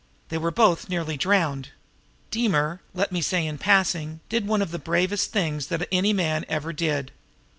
They 0.29 0.39
were 0.39 0.49
both 0.49 0.89
nearly 0.89 1.15
drowned. 1.15 1.69
Deemer, 2.31 2.81
let 2.95 3.11
me 3.11 3.21
say 3.21 3.45
in 3.45 3.59
passing, 3.59 4.19
did 4.29 4.47
one 4.47 4.63
of 4.63 4.71
the 4.71 4.79
bravest 4.79 5.31
things 5.31 5.67
that 5.67 5.87
any 5.91 6.11
man 6.11 6.43
ever 6.49 6.73
did. 6.73 7.11